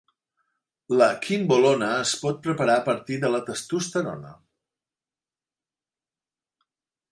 [1.01, 4.35] La quimbolona es pot preparar a partir de testosterona.